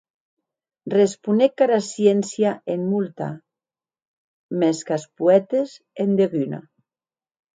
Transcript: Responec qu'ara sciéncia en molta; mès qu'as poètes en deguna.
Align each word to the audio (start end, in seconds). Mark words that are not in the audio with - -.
Responec 0.93 1.51
qu'ara 1.61 1.77
sciéncia 1.87 2.53
en 2.75 2.87
molta; 2.93 3.27
mès 4.63 4.81
qu'as 4.87 5.05
poètes 5.21 5.75
en 6.05 6.17
deguna. 6.23 6.63